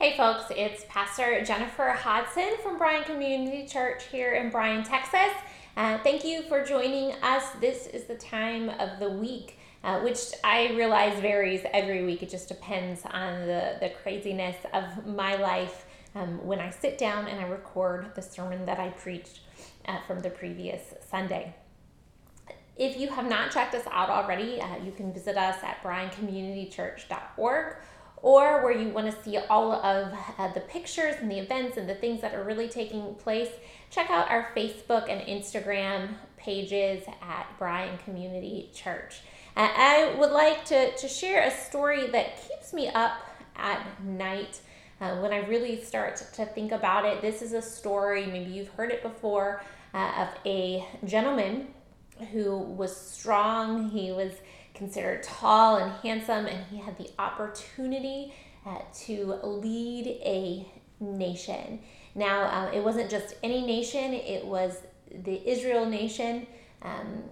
Hey 0.00 0.16
folks, 0.16 0.44
it's 0.56 0.86
Pastor 0.88 1.44
Jennifer 1.44 1.90
Hodson 1.90 2.54
from 2.62 2.78
Bryan 2.78 3.04
Community 3.04 3.66
Church 3.66 4.04
here 4.06 4.32
in 4.32 4.48
Bryan, 4.48 4.82
Texas. 4.82 5.30
Uh, 5.76 5.98
thank 5.98 6.24
you 6.24 6.40
for 6.44 6.64
joining 6.64 7.12
us. 7.22 7.44
This 7.60 7.86
is 7.86 8.04
the 8.04 8.14
time 8.14 8.70
of 8.70 8.98
the 8.98 9.10
week, 9.10 9.58
uh, 9.84 10.00
which 10.00 10.20
I 10.42 10.70
realize 10.70 11.20
varies 11.20 11.66
every 11.74 12.02
week. 12.02 12.22
It 12.22 12.30
just 12.30 12.48
depends 12.48 13.02
on 13.04 13.40
the, 13.40 13.76
the 13.78 13.90
craziness 14.02 14.56
of 14.72 15.06
my 15.06 15.36
life 15.36 15.84
um, 16.14 16.46
when 16.46 16.60
I 16.60 16.70
sit 16.70 16.96
down 16.96 17.28
and 17.28 17.38
I 17.38 17.46
record 17.46 18.14
the 18.14 18.22
sermon 18.22 18.64
that 18.64 18.80
I 18.80 18.88
preached 18.88 19.40
uh, 19.84 19.98
from 20.06 20.20
the 20.20 20.30
previous 20.30 20.94
Sunday. 21.10 21.54
If 22.78 22.98
you 22.98 23.08
have 23.08 23.28
not 23.28 23.50
checked 23.50 23.74
us 23.74 23.84
out 23.90 24.08
already, 24.08 24.62
uh, 24.62 24.78
you 24.82 24.92
can 24.92 25.12
visit 25.12 25.36
us 25.36 25.62
at 25.62 25.82
bryancommunitychurch.org 25.82 27.76
or 28.22 28.62
where 28.62 28.72
you 28.72 28.88
want 28.90 29.10
to 29.10 29.22
see 29.22 29.38
all 29.38 29.72
of 29.72 30.12
uh, 30.38 30.52
the 30.52 30.60
pictures 30.60 31.16
and 31.20 31.30
the 31.30 31.38
events 31.38 31.76
and 31.76 31.88
the 31.88 31.94
things 31.94 32.20
that 32.20 32.34
are 32.34 32.44
really 32.44 32.68
taking 32.68 33.14
place, 33.14 33.48
check 33.90 34.10
out 34.10 34.30
our 34.30 34.50
Facebook 34.54 35.08
and 35.08 35.20
Instagram 35.22 36.08
pages 36.36 37.04
at 37.22 37.46
Bryan 37.58 37.96
Community 38.04 38.70
Church. 38.74 39.20
Uh, 39.56 39.68
I 39.74 40.14
would 40.18 40.30
like 40.30 40.64
to, 40.66 40.96
to 40.96 41.08
share 41.08 41.42
a 41.46 41.50
story 41.50 42.06
that 42.08 42.46
keeps 42.46 42.72
me 42.72 42.88
up 42.88 43.20
at 43.56 44.02
night. 44.04 44.60
Uh, 45.00 45.16
when 45.16 45.32
I 45.32 45.46
really 45.46 45.82
start 45.82 46.16
to 46.34 46.44
think 46.44 46.72
about 46.72 47.04
it, 47.06 47.22
this 47.22 47.40
is 47.42 47.52
a 47.52 47.62
story, 47.62 48.26
maybe 48.26 48.50
you've 48.50 48.68
heard 48.68 48.90
it 48.90 49.02
before, 49.02 49.62
uh, 49.94 50.12
of 50.18 50.28
a 50.44 50.86
gentleman 51.04 51.68
who 52.32 52.58
was 52.58 52.94
strong. 52.94 53.88
He 53.88 54.12
was 54.12 54.32
considered 54.80 55.22
tall 55.22 55.76
and 55.76 55.92
handsome, 56.02 56.46
and 56.46 56.64
he 56.70 56.78
had 56.78 56.96
the 56.96 57.10
opportunity 57.18 58.32
uh, 58.64 58.78
to 58.94 59.38
lead 59.44 60.06
a 60.24 60.66
nation. 61.00 61.78
Now, 62.14 62.44
uh, 62.44 62.70
it 62.72 62.82
wasn't 62.82 63.10
just 63.10 63.34
any 63.42 63.60
nation, 63.66 64.14
it 64.14 64.42
was 64.44 64.78
the 65.12 65.46
Israel 65.46 65.84
nation. 65.84 66.46
Um, 66.80 67.24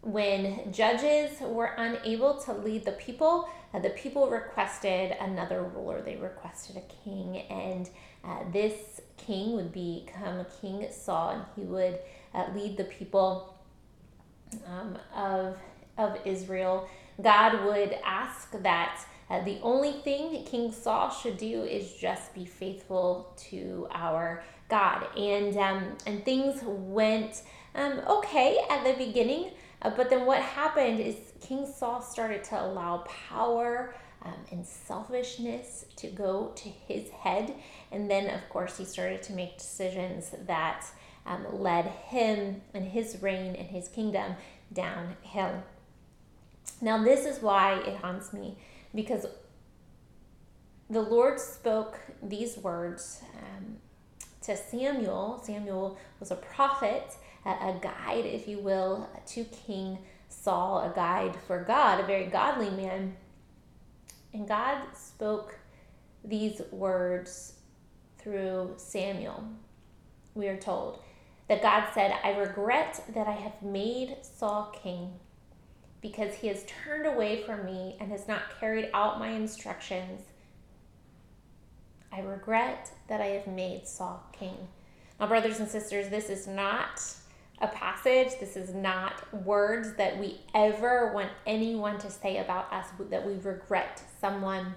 when 0.00 0.72
judges 0.72 1.38
were 1.40 1.72
unable 1.76 2.40
to 2.44 2.54
lead 2.54 2.86
the 2.86 2.92
people, 2.92 3.50
uh, 3.74 3.80
the 3.80 3.90
people 3.90 4.30
requested 4.30 5.14
another 5.20 5.62
ruler. 5.62 6.00
They 6.00 6.16
requested 6.16 6.78
a 6.78 6.86
king, 7.04 7.42
and 7.50 7.90
uh, 8.24 8.50
this 8.50 9.02
king 9.18 9.56
would 9.56 9.72
become 9.72 10.46
King 10.62 10.86
Saul, 10.90 11.30
and 11.30 11.44
he 11.54 11.64
would 11.64 11.98
uh, 12.34 12.46
lead 12.54 12.78
the 12.78 12.84
people 12.84 13.58
um, 14.66 14.96
of 15.14 15.58
of 15.96 16.18
Israel, 16.24 16.88
God 17.22 17.64
would 17.64 17.96
ask 18.04 18.50
that 18.62 19.04
uh, 19.30 19.42
the 19.42 19.58
only 19.62 19.92
thing 19.92 20.44
King 20.44 20.72
Saul 20.72 21.10
should 21.10 21.38
do 21.38 21.62
is 21.62 21.94
just 21.94 22.34
be 22.34 22.44
faithful 22.44 23.32
to 23.50 23.88
our 23.92 24.42
God. 24.68 25.06
And, 25.16 25.56
um, 25.56 25.96
and 26.06 26.24
things 26.24 26.60
went 26.62 27.42
um, 27.74 28.00
okay 28.08 28.58
at 28.70 28.84
the 28.84 28.92
beginning, 29.04 29.50
uh, 29.82 29.90
but 29.96 30.10
then 30.10 30.26
what 30.26 30.42
happened 30.42 31.00
is 31.00 31.16
King 31.40 31.66
Saul 31.66 32.02
started 32.02 32.44
to 32.44 32.62
allow 32.62 32.98
power. 33.28 33.94
Um, 34.22 34.32
and 34.52 34.64
selfishness 34.64 35.84
to 35.96 36.06
go 36.06 36.52
to 36.56 36.68
his 36.70 37.10
head. 37.10 37.52
And 37.92 38.10
then, 38.10 38.30
of 38.30 38.48
course, 38.48 38.78
he 38.78 38.86
started 38.86 39.22
to 39.24 39.34
make 39.34 39.58
decisions 39.58 40.30
that 40.46 40.86
um, 41.26 41.44
led 41.52 41.84
him 41.84 42.62
and 42.72 42.86
his 42.86 43.20
reign 43.20 43.54
and 43.54 43.68
his 43.68 43.88
kingdom 43.88 44.36
downhill. 44.72 45.62
Now, 46.80 47.02
this 47.02 47.24
is 47.24 47.42
why 47.42 47.80
it 47.80 47.96
haunts 47.96 48.32
me 48.32 48.58
because 48.94 49.26
the 50.90 51.00
Lord 51.00 51.40
spoke 51.40 51.98
these 52.22 52.56
words 52.58 53.22
um, 53.36 53.76
to 54.42 54.56
Samuel. 54.56 55.42
Samuel 55.44 55.98
was 56.20 56.30
a 56.30 56.36
prophet, 56.36 57.16
a, 57.44 57.50
a 57.50 57.78
guide, 57.80 58.26
if 58.26 58.46
you 58.46 58.58
will, 58.58 59.08
to 59.28 59.44
King 59.44 59.98
Saul, 60.28 60.80
a 60.80 60.94
guide 60.94 61.36
for 61.46 61.64
God, 61.64 62.00
a 62.00 62.06
very 62.06 62.26
godly 62.26 62.70
man. 62.70 63.16
And 64.32 64.46
God 64.46 64.82
spoke 64.94 65.58
these 66.24 66.60
words 66.70 67.54
through 68.18 68.74
Samuel. 68.76 69.44
We 70.34 70.48
are 70.48 70.56
told 70.56 71.00
that 71.48 71.62
God 71.62 71.88
said, 71.94 72.14
I 72.24 72.36
regret 72.36 73.04
that 73.14 73.26
I 73.26 73.32
have 73.32 73.62
made 73.62 74.16
Saul 74.22 74.74
king 74.82 75.12
because 76.04 76.34
he 76.34 76.48
has 76.48 76.66
turned 76.84 77.06
away 77.06 77.42
from 77.44 77.64
me 77.64 77.96
and 77.98 78.10
has 78.10 78.28
not 78.28 78.60
carried 78.60 78.90
out 78.92 79.18
my 79.18 79.30
instructions. 79.30 80.20
I 82.12 82.20
regret 82.20 82.90
that 83.08 83.22
I 83.22 83.28
have 83.28 83.46
made 83.46 83.88
Saul 83.88 84.22
king. 84.30 84.68
Now, 85.18 85.28
brothers 85.28 85.60
and 85.60 85.68
sisters, 85.68 86.10
this 86.10 86.28
is 86.28 86.46
not 86.46 87.02
a 87.58 87.68
passage, 87.68 88.38
this 88.38 88.54
is 88.54 88.74
not 88.74 89.32
words 89.46 89.94
that 89.94 90.18
we 90.18 90.42
ever 90.54 91.10
want 91.14 91.30
anyone 91.46 91.96
to 92.00 92.10
say 92.10 92.36
about 92.36 92.70
us 92.70 92.88
that 93.08 93.26
we 93.26 93.36
regret 93.36 94.02
someone, 94.20 94.74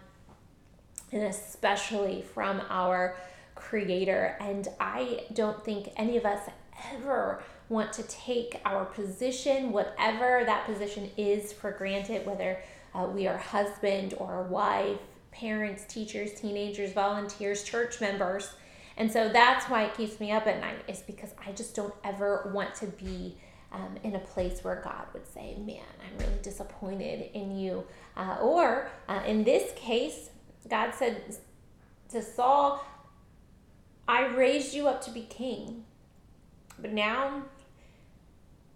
and 1.12 1.24
especially 1.24 2.22
from 2.22 2.62
our 2.70 3.18
Creator. 3.54 4.38
And 4.40 4.66
I 4.80 5.26
don't 5.34 5.62
think 5.66 5.90
any 5.98 6.16
of 6.16 6.26
us 6.26 6.50
ever 6.94 7.44
want 7.70 7.92
to 7.94 8.04
take 8.04 8.62
our 8.66 8.86
position, 8.86 9.72
whatever 9.72 10.44
that 10.46 10.66
position 10.66 11.10
is, 11.18 11.52
for 11.52 11.72
granted, 11.72 12.26
whether 12.26 12.60
uh, 12.94 13.06
we 13.06 13.28
are 13.28 13.38
husband 13.38 14.14
or 14.18 14.44
wife, 14.44 15.00
parents, 15.32 15.84
teachers, 15.88 16.34
teenagers, 16.34 16.94
volunteers, 16.94 17.64
church 17.64 18.00
members. 18.02 18.52
And 18.96 19.12
so 19.12 19.30
that's 19.30 19.66
why 19.66 19.84
it 19.84 19.96
keeps 19.96 20.20
me 20.20 20.32
up 20.32 20.48
at 20.48 20.60
night, 20.60 20.84
is 20.88 21.02
because 21.02 21.32
I 21.46 21.52
just 21.52 21.76
don't 21.76 21.94
ever 22.04 22.52
want 22.54 22.74
to 22.76 22.88
be 22.88 23.38
um, 23.72 23.98
in 24.04 24.16
a 24.16 24.20
place 24.20 24.64
where 24.64 24.82
God 24.84 25.06
would 25.14 25.28
say, 25.28 25.56
Man, 25.60 25.84
I'm 26.02 26.18
really 26.18 26.42
disappointed 26.42 27.30
in 27.34 27.56
you. 27.58 27.86
Uh, 28.16 28.38
or 28.42 28.90
uh, 29.08 29.22
in 29.28 29.44
this 29.44 29.72
case, 29.76 30.30
God 30.68 30.94
said 30.96 31.38
to 32.10 32.22
Saul, 32.22 32.84
I 34.08 34.28
raised 34.28 34.74
you 34.74 34.88
up 34.88 35.02
to 35.04 35.12
be 35.12 35.24
king, 35.24 35.84
but 36.80 36.94
now 36.94 37.44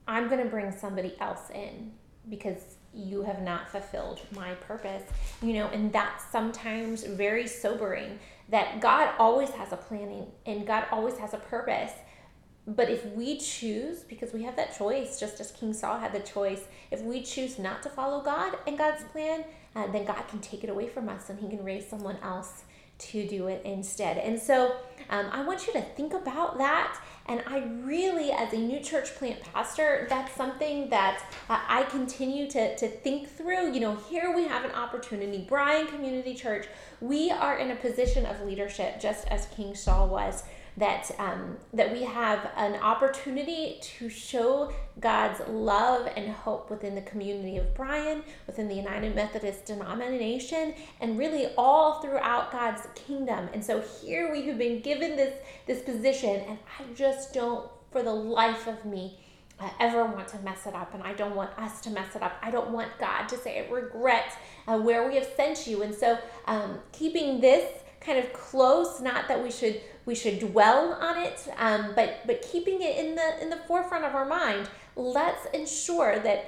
I'm 0.08 0.28
going 0.28 0.44
to 0.44 0.50
bring 0.50 0.72
somebody 0.72 1.16
else 1.20 1.50
in 1.54 1.92
because 2.30 2.76
you 2.94 3.24
have 3.24 3.42
not 3.42 3.70
fulfilled 3.70 4.22
my 4.32 4.54
purpose. 4.56 5.04
You 5.42 5.54
know, 5.54 5.68
and 5.68 5.92
that's 5.92 6.26
sometimes 6.32 7.04
very 7.04 7.48
sobering 7.48 8.20
that 8.50 8.82
God 8.82 9.14
always 9.18 9.50
has 9.52 9.72
a 9.72 9.78
planning 9.78 10.28
and 10.46 10.68
God 10.68 10.86
always 10.92 11.18
has 11.18 11.34
a 11.34 11.38
purpose. 11.38 11.92
But 12.68 12.90
if 12.90 13.06
we 13.06 13.40
choose, 13.40 14.02
because 14.02 14.34
we 14.34 14.44
have 14.44 14.56
that 14.56 14.78
choice, 14.78 15.20
just 15.20 15.40
as 15.40 15.52
King 15.52 15.74
Saul 15.74 15.98
had 15.98 16.14
the 16.14 16.20
choice, 16.20 16.62
if 16.92 17.02
we 17.02 17.24
choose 17.24 17.58
not 17.58 17.82
to 17.84 17.90
follow 17.90 18.22
God 18.22 18.56
and 18.68 18.78
God's 18.78 19.04
plan, 19.06 19.46
uh, 19.76 19.88
then 19.88 20.06
God 20.06 20.28
can 20.28 20.40
take 20.40 20.64
it 20.64 20.70
away 20.70 20.88
from 20.88 21.10
us 21.10 21.30
and 21.30 21.40
He 21.40 21.48
can 21.48 21.64
raise 21.64 21.88
someone 21.90 22.18
else 22.22 22.64
to 23.10 23.28
do 23.28 23.48
it 23.48 23.62
instead. 23.66 24.18
And 24.18 24.40
so 24.40 24.76
um, 25.10 25.28
I 25.32 25.44
want 25.44 25.68
you 25.68 25.74
to 25.74 25.82
think 25.82 26.14
about 26.14 26.58
that. 26.58 27.00
And 27.28 27.44
I 27.46 27.60
really, 27.84 28.32
as 28.32 28.52
a 28.54 28.58
new 28.58 28.80
church 28.80 29.16
plant 29.16 29.42
pastor, 29.54 30.08
that's 30.10 30.36
something 30.36 30.90
that 30.90 31.24
uh, 31.50 31.60
I 31.68 31.84
continue 31.84 32.50
to, 32.50 32.76
to 32.76 32.88
think 32.88 33.30
through. 33.30 33.74
You 33.74 33.80
know, 33.80 33.96
here 34.10 34.36
we 34.36 34.48
have 34.48 34.66
an 34.66 34.72
opportunity, 34.72 35.46
Bryan 35.48 35.88
Community 35.88 36.34
Church, 36.34 36.68
we 37.00 37.32
are 37.32 37.58
in 37.58 37.72
a 37.72 37.76
position 37.76 38.26
of 38.26 38.42
leadership, 38.42 39.00
just 39.00 39.28
as 39.28 39.46
King 39.48 39.76
Saul 39.76 40.10
was 40.10 40.44
that 40.78 41.12
um, 41.20 41.58
that 41.74 41.92
we 41.92 42.04
have 42.04 42.50
an 42.56 42.76
opportunity 42.82 43.78
to 43.82 44.10
show 44.10 44.74
God's 45.00 45.42
love 45.50 46.08
and 46.16 46.32
hope 46.32 46.70
within 46.70 46.96
the 46.96 47.02
community 47.02 47.58
of 47.58 47.74
Bryan, 47.76 48.24
within 48.48 48.68
the 48.68 48.76
United 48.76 49.14
Methodist 49.14 49.66
denomination, 49.66 50.74
and 51.02 51.20
really 51.20 51.48
all 51.58 52.02
throughout 52.02 52.52
God's 52.52 52.88
kingdom. 52.96 53.50
And 53.54 53.64
so 53.64 53.82
here 53.82 54.32
we 54.32 54.44
have 54.44 54.58
been 54.58 54.82
given 54.82 55.16
this 55.16 55.40
this 55.68 55.82
position, 55.82 56.42
and 56.48 56.58
I 56.80 56.94
just 56.96 57.34
don't, 57.34 57.70
for 57.92 58.02
the 58.02 58.14
life 58.14 58.68
of 58.68 58.86
me, 58.86 59.20
I 59.60 59.72
ever 59.80 60.06
want 60.06 60.30
to 60.30 60.40
mess 60.40 60.66
it 60.66 60.74
up, 60.74 60.94
and 60.94 61.04
I 61.04 61.14
don't 61.14 61.36
want 61.36 61.52
us 61.60 61.82
to 61.82 61.90
mess 61.90 62.16
it 62.16 62.24
up. 62.24 62.34
I 62.42 62.50
don't 62.50 62.72
want 62.72 62.98
God 62.98 63.28
to 63.28 63.38
say, 63.38 63.60
"I 63.60 63.70
regret 63.70 64.38
uh, 64.68 64.78
where 64.78 65.08
we 65.08 65.16
have 65.16 65.28
sent 65.36 65.68
you." 65.68 65.84
And 65.84 65.94
so, 65.94 66.18
um, 66.46 66.80
keeping 66.94 67.42
this 67.42 67.70
kind 68.00 68.18
of 68.18 68.34
close 68.34 69.00
not 69.00 69.28
that 69.28 69.42
we 69.44 69.52
should 69.52 69.80
we 70.06 70.16
should 70.16 70.40
dwell 70.40 70.94
on 70.94 71.18
it 71.18 71.48
um, 71.58 71.94
but 71.96 72.20
but 72.26 72.42
keeping 72.42 72.82
it 72.82 72.98
in 72.98 73.16
the 73.16 73.42
in 73.42 73.50
the 73.50 73.60
forefront 73.68 74.04
of 74.06 74.16
our 74.16 74.26
mind 74.26 74.70
let's 74.96 75.46
ensure 75.54 76.20
that 76.20 76.46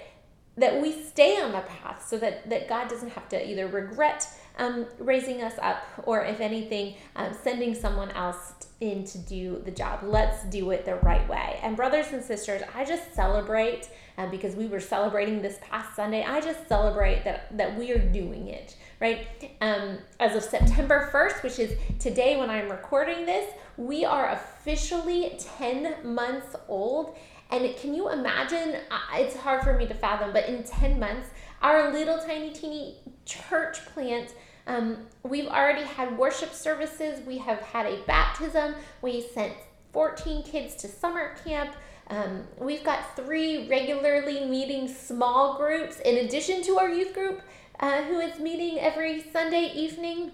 that 0.56 0.82
we 0.82 0.92
stay 0.92 1.42
on 1.42 1.52
the 1.52 1.62
path 1.62 2.06
so 2.08 2.18
that 2.18 2.50
that 2.50 2.68
god 2.68 2.88
doesn't 2.88 3.10
have 3.10 3.28
to 3.30 3.50
either 3.50 3.68
regret 3.68 4.28
um, 4.58 4.86
raising 5.00 5.42
us 5.42 5.54
up, 5.62 5.84
or 6.04 6.24
if 6.24 6.40
anything, 6.40 6.96
um, 7.16 7.34
sending 7.34 7.74
someone 7.74 8.12
else 8.12 8.54
in 8.80 9.04
to 9.06 9.18
do 9.18 9.62
the 9.66 9.72
job. 9.72 10.02
Let's 10.04 10.44
do 10.46 10.72
it 10.72 10.86
the 10.86 10.96
right 10.96 11.28
way. 11.30 11.60
And, 11.64 11.76
brothers 11.76 12.08
and 12.12 12.24
sisters, 12.24 12.62
I 12.76 12.86
just 12.86 13.14
celebrate 13.16 13.90
uh, 14.18 14.28
because 14.28 14.56
we 14.56 14.68
were 14.68 14.80
celebrating 14.80 15.42
this 15.42 15.58
past 15.62 15.96
Sunday. 15.96 16.24
I 16.24 16.42
just 16.42 16.68
celebrate 16.68 17.24
that, 17.24 17.58
that 17.58 17.78
we 17.78 17.92
are 17.92 17.98
doing 17.98 18.48
it, 18.50 18.76
right? 19.00 19.28
Um, 19.62 20.00
as 20.20 20.36
of 20.36 20.44
September 20.44 21.10
1st, 21.12 21.44
which 21.44 21.60
is 21.60 21.78
today 22.00 22.38
when 22.38 22.50
I'm 22.50 22.70
recording 22.70 23.26
this, 23.26 23.52
we 23.78 24.06
are 24.06 24.32
officially 24.32 25.36
10 25.58 26.14
months 26.14 26.56
old. 26.68 27.16
And 27.50 27.76
can 27.78 27.94
you 27.94 28.10
imagine? 28.10 28.78
It's 29.16 29.36
hard 29.36 29.64
for 29.64 29.78
me 29.78 29.88
to 29.88 29.94
fathom, 29.94 30.34
but 30.34 30.48
in 30.48 30.64
10 30.64 31.00
months, 31.00 31.30
our 31.62 31.94
little 31.94 32.18
tiny 32.18 32.52
teeny 32.52 32.98
church 33.26 33.86
plant. 33.86 34.34
Um, 34.66 34.98
we've 35.24 35.48
already 35.48 35.84
had 35.84 36.18
worship 36.18 36.54
services. 36.54 37.26
We 37.26 37.38
have 37.40 37.60
had 37.60 37.86
a 37.86 37.98
baptism. 38.06 38.76
We 39.02 39.22
sent 39.22 39.54
14 39.92 40.44
kids 40.44 40.76
to 40.78 40.88
summer 40.88 41.36
camp. 41.46 41.76
Um, 42.08 42.44
we've 42.58 42.84
got 42.84 43.16
three 43.16 43.68
regularly 43.70 44.46
meeting 44.46 44.88
small 44.88 45.58
groups 45.58 46.00
in 46.00 46.26
addition 46.26 46.62
to 46.64 46.78
our 46.78 46.90
youth 46.90 47.14
group, 47.14 47.42
uh, 47.80 48.04
who 48.04 48.20
is 48.20 48.40
meeting 48.40 48.80
every 48.80 49.24
Sunday 49.32 49.72
evening. 49.74 50.32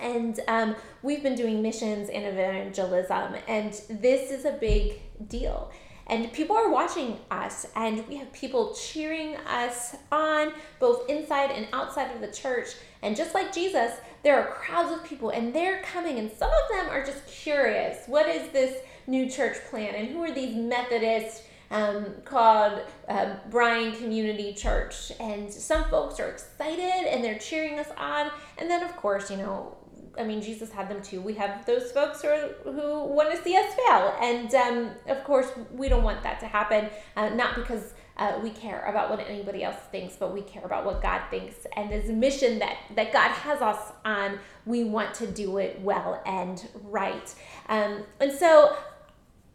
And 0.00 0.40
um, 0.48 0.74
we've 1.02 1.22
been 1.22 1.36
doing 1.36 1.62
missions 1.62 2.10
and 2.10 2.24
evangelism, 2.24 3.36
and 3.46 3.72
this 3.88 4.32
is 4.32 4.44
a 4.44 4.52
big 4.52 5.00
deal. 5.28 5.70
And 6.06 6.30
people 6.32 6.56
are 6.56 6.70
watching 6.70 7.18
us, 7.30 7.66
and 7.74 8.06
we 8.08 8.16
have 8.16 8.32
people 8.32 8.74
cheering 8.74 9.36
us 9.36 9.96
on, 10.12 10.52
both 10.78 11.08
inside 11.08 11.50
and 11.50 11.66
outside 11.72 12.14
of 12.14 12.20
the 12.20 12.30
church. 12.30 12.68
And 13.02 13.16
just 13.16 13.34
like 13.34 13.54
Jesus, 13.54 13.92
there 14.22 14.38
are 14.38 14.52
crowds 14.52 14.92
of 14.92 15.04
people, 15.04 15.30
and 15.30 15.54
they're 15.54 15.82
coming, 15.82 16.18
and 16.18 16.30
some 16.30 16.50
of 16.50 16.76
them 16.76 16.90
are 16.90 17.04
just 17.04 17.26
curious 17.26 18.06
what 18.06 18.28
is 18.28 18.50
this 18.50 18.82
new 19.06 19.30
church 19.30 19.56
plan, 19.70 19.94
and 19.94 20.08
who 20.08 20.22
are 20.22 20.32
these 20.32 20.54
Methodists? 20.54 21.42
Um, 21.70 22.06
called 22.24 22.82
uh, 23.08 23.34
Bryan 23.50 23.96
Community 23.96 24.52
Church. 24.52 25.10
And 25.18 25.52
some 25.52 25.84
folks 25.88 26.20
are 26.20 26.28
excited 26.28 27.08
and 27.08 27.24
they're 27.24 27.38
cheering 27.38 27.80
us 27.80 27.88
on. 27.96 28.30
And 28.58 28.70
then, 28.70 28.84
of 28.84 28.94
course, 28.94 29.28
you 29.28 29.38
know, 29.38 29.74
I 30.18 30.24
mean, 30.24 30.40
Jesus 30.40 30.70
had 30.70 30.88
them 30.88 31.02
too. 31.02 31.20
We 31.20 31.34
have 31.34 31.64
those 31.66 31.92
folks 31.92 32.22
who, 32.22 32.28
are, 32.28 32.48
who 32.64 33.04
want 33.04 33.30
to 33.32 33.42
see 33.42 33.56
us 33.56 33.74
fail. 33.74 34.14
And 34.20 34.54
um, 34.54 34.90
of 35.06 35.24
course, 35.24 35.50
we 35.72 35.88
don't 35.88 36.02
want 36.02 36.22
that 36.22 36.40
to 36.40 36.46
happen, 36.46 36.88
uh, 37.16 37.30
not 37.30 37.54
because 37.54 37.94
uh, 38.16 38.38
we 38.42 38.50
care 38.50 38.84
about 38.86 39.10
what 39.10 39.20
anybody 39.20 39.64
else 39.64 39.76
thinks, 39.90 40.16
but 40.16 40.32
we 40.32 40.42
care 40.42 40.64
about 40.64 40.84
what 40.84 41.02
God 41.02 41.22
thinks. 41.30 41.66
And 41.76 41.90
this 41.90 42.08
mission 42.08 42.58
that, 42.60 42.76
that 42.94 43.12
God 43.12 43.30
has 43.30 43.60
us 43.60 43.92
on, 44.04 44.38
we 44.66 44.84
want 44.84 45.14
to 45.14 45.26
do 45.26 45.58
it 45.58 45.80
well 45.80 46.22
and 46.24 46.66
right. 46.84 47.34
Um, 47.68 48.04
and 48.20 48.32
so 48.32 48.76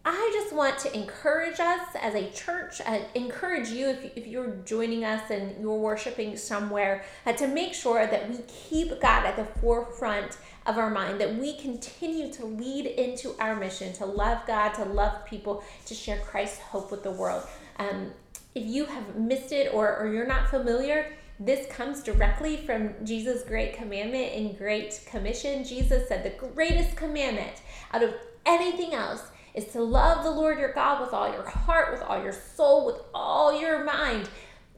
I 0.06 0.32
just 0.34 0.56
want 0.56 0.78
to 0.80 0.96
encourage 0.96 1.60
us 1.60 1.88
as 2.02 2.16
a 2.16 2.30
church, 2.32 2.80
uh, 2.86 3.00
encourage 3.16 3.70
you 3.70 3.90
if, 3.90 4.18
if 4.18 4.28
you're 4.28 4.56
joining 4.66 5.04
us 5.04 5.30
and 5.30 5.60
you're 5.60 5.78
worshiping 5.78 6.38
somewhere, 6.38 7.04
uh, 7.26 7.34
to 7.34 7.48
make 7.48 7.74
sure 7.74 8.08
that 8.08 8.30
we 8.30 8.38
keep 8.48 8.90
God 9.02 9.26
at 9.26 9.36
the 9.36 9.46
forefront 9.60 10.38
of 10.66 10.78
our 10.78 10.90
mind, 10.90 11.20
that 11.20 11.36
we 11.36 11.58
continue 11.58 12.32
to 12.34 12.46
lead 12.46 12.86
into 12.86 13.36
our 13.40 13.56
mission 13.56 13.92
to 13.94 14.06
love 14.06 14.46
God, 14.48 14.74
to 14.76 14.86
love 14.86 15.26
people, 15.26 15.64
to 15.86 15.94
share 15.94 16.20
Christ's 16.20 16.60
hope 16.60 16.92
with 16.92 17.04
the 17.04 17.12
world. 17.12 17.44
Um, 17.78 18.12
if 18.56 18.66
you 18.66 18.86
have 18.86 19.16
missed 19.16 19.52
it 19.52 19.74
or, 19.74 19.98
or 19.98 20.12
you're 20.12 20.28
not 20.28 20.50
familiar, 20.50 21.14
this 21.42 21.68
comes 21.68 22.04
directly 22.04 22.58
from 22.58 22.94
Jesus' 23.06 23.44
great 23.44 23.74
commandment 23.74 24.34
and 24.34 24.58
great 24.58 25.02
commission. 25.06 25.64
Jesus 25.64 26.08
said, 26.08 26.24
The 26.24 26.48
greatest 26.48 26.96
commandment 26.96 27.62
out 27.94 28.04
of 28.04 28.14
anything 28.46 28.94
else 28.94 29.24
is 29.54 29.66
to 29.68 29.82
love 29.82 30.24
the 30.24 30.32
Lord 30.32 30.60
your 30.60 30.74
God 30.74 31.02
with 31.02 31.14
all 31.14 31.32
your 31.32 31.48
heart, 31.48 31.92
with 31.92 32.02
all 32.02 32.22
your 32.22 32.34
soul, 32.34 32.86
with 32.86 33.02
all 33.14 33.60
your 33.60 33.84
mind. 33.84 34.30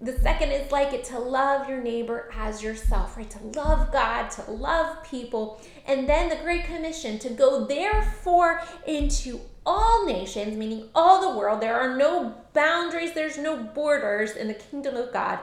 The 0.01 0.17
second 0.19 0.51
is 0.51 0.71
like 0.71 0.93
it 0.93 1.03
to 1.05 1.19
love 1.19 1.69
your 1.69 1.81
neighbor 1.81 2.31
as 2.35 2.63
yourself, 2.63 3.15
right? 3.17 3.29
To 3.29 3.59
love 3.59 3.91
God, 3.91 4.31
to 4.31 4.51
love 4.51 5.03
people. 5.03 5.61
And 5.85 6.09
then 6.09 6.29
the 6.29 6.37
Great 6.37 6.65
Commission 6.65 7.19
to 7.19 7.29
go 7.29 7.65
therefore 7.65 8.63
into 8.87 9.41
all 9.63 10.05
nations, 10.07 10.57
meaning 10.57 10.89
all 10.95 11.31
the 11.31 11.37
world. 11.37 11.61
There 11.61 11.79
are 11.79 11.95
no 11.95 12.33
boundaries, 12.53 13.13
there's 13.13 13.37
no 13.37 13.57
borders 13.57 14.31
in 14.35 14.47
the 14.47 14.55
kingdom 14.55 14.95
of 14.95 15.13
God. 15.13 15.37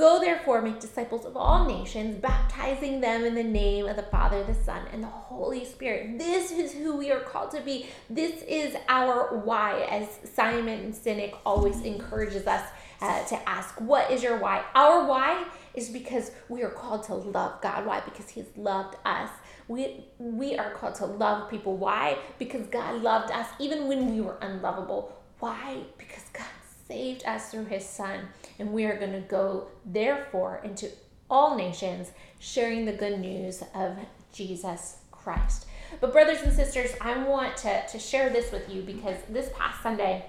Go 0.00 0.18
therefore, 0.18 0.62
make 0.62 0.80
disciples 0.80 1.26
of 1.26 1.36
all 1.36 1.66
nations, 1.66 2.16
baptizing 2.16 3.02
them 3.02 3.22
in 3.22 3.34
the 3.34 3.44
name 3.44 3.86
of 3.86 3.96
the 3.96 4.02
Father, 4.04 4.42
the 4.42 4.54
Son, 4.54 4.86
and 4.94 5.02
the 5.02 5.08
Holy 5.08 5.62
Spirit. 5.62 6.16
This 6.18 6.50
is 6.50 6.72
who 6.72 6.96
we 6.96 7.10
are 7.10 7.20
called 7.20 7.50
to 7.50 7.60
be. 7.60 7.84
This 8.08 8.42
is 8.44 8.74
our 8.88 9.36
why, 9.44 9.82
as 9.90 10.08
Simon 10.32 10.94
Sinek 10.94 11.36
always 11.44 11.82
encourages 11.82 12.46
us 12.46 12.66
uh, 13.02 13.22
to 13.24 13.46
ask, 13.46 13.78
What 13.78 14.10
is 14.10 14.22
your 14.22 14.38
why? 14.38 14.64
Our 14.74 15.04
why 15.04 15.44
is 15.74 15.90
because 15.90 16.30
we 16.48 16.62
are 16.62 16.70
called 16.70 17.02
to 17.04 17.16
love 17.16 17.60
God. 17.60 17.84
Why? 17.84 18.00
Because 18.00 18.30
He's 18.30 18.48
loved 18.56 18.96
us. 19.04 19.28
We, 19.68 20.06
we 20.18 20.56
are 20.56 20.72
called 20.72 20.94
to 20.94 21.04
love 21.04 21.50
people. 21.50 21.76
Why? 21.76 22.16
Because 22.38 22.66
God 22.68 23.02
loved 23.02 23.30
us 23.32 23.48
even 23.58 23.86
when 23.86 24.14
we 24.14 24.22
were 24.22 24.38
unlovable. 24.40 25.12
Why? 25.40 25.82
Because 25.98 26.24
God 26.32 26.46
saved 26.90 27.24
us 27.24 27.50
through 27.50 27.66
his 27.66 27.86
son. 27.86 28.28
And 28.58 28.72
we 28.72 28.84
are 28.84 28.98
going 28.98 29.12
to 29.12 29.20
go, 29.20 29.68
therefore, 29.86 30.60
into 30.64 30.90
all 31.30 31.56
nations, 31.56 32.10
sharing 32.40 32.84
the 32.84 32.92
good 32.92 33.20
news 33.20 33.62
of 33.74 33.96
Jesus 34.32 34.98
Christ. 35.12 35.66
But, 36.00 36.12
brothers 36.12 36.42
and 36.42 36.52
sisters, 36.52 36.90
I 37.00 37.22
want 37.22 37.56
to, 37.58 37.86
to 37.86 37.98
share 37.98 38.30
this 38.30 38.50
with 38.50 38.68
you 38.68 38.82
because 38.82 39.16
this 39.28 39.50
past 39.56 39.82
Sunday, 39.82 40.24